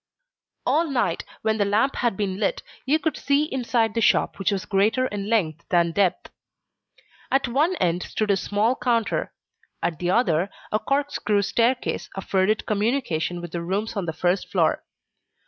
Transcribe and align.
At 0.67 0.85
night, 0.87 1.25
when 1.43 1.59
the 1.59 1.65
lamp 1.65 1.97
had 1.97 2.17
been 2.17 2.37
lit, 2.39 2.63
you 2.87 2.97
could 2.97 3.15
see 3.15 3.43
inside 3.43 3.93
the 3.93 4.01
shop 4.01 4.39
which 4.39 4.51
was 4.51 4.65
greater 4.65 5.05
in 5.05 5.29
length 5.29 5.63
than 5.69 5.91
depth. 5.91 6.31
At 7.29 7.47
one 7.47 7.75
end 7.75 8.01
stood 8.01 8.31
a 8.31 8.35
small 8.35 8.75
counter; 8.75 9.31
at 9.79 9.99
the 9.99 10.09
other, 10.09 10.49
a 10.71 10.79
corkscrew 10.79 11.43
staircase 11.43 12.09
afforded 12.15 12.65
communication 12.65 13.41
with 13.41 13.51
the 13.51 13.61
rooms 13.61 13.95
on 13.95 14.07
the 14.07 14.11
first 14.11 14.51
floor. 14.51 14.83